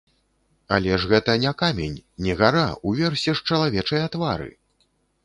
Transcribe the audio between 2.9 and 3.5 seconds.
уверсе ж